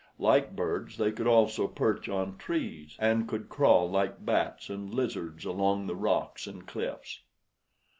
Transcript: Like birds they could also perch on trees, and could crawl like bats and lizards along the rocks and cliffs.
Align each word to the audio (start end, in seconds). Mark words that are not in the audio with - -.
Like 0.17 0.55
birds 0.55 0.97
they 0.97 1.11
could 1.11 1.27
also 1.27 1.67
perch 1.67 2.09
on 2.09 2.35
trees, 2.39 2.95
and 2.97 3.27
could 3.27 3.49
crawl 3.49 3.87
like 3.87 4.25
bats 4.25 4.67
and 4.67 4.91
lizards 4.91 5.45
along 5.45 5.85
the 5.85 5.95
rocks 5.95 6.47
and 6.47 6.65
cliffs. 6.65 7.19